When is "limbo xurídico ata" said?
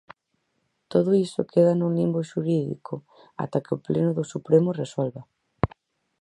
1.99-3.63